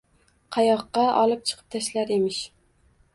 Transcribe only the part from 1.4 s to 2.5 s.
chiqib tashlar emish?